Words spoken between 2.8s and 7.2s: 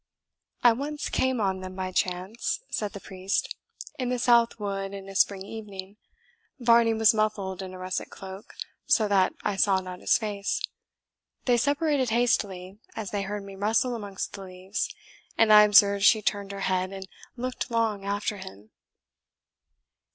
the priest, "in the South wood, in a spring evening. Varney was